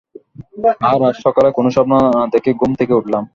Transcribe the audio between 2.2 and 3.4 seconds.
দেখেই ঘুম থেকে উঠলাম?